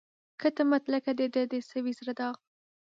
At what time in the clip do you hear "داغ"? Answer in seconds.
2.19-2.35